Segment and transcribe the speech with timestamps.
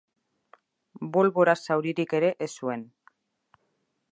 [1.17, 2.87] Bolbora zauririk ere ez zuen.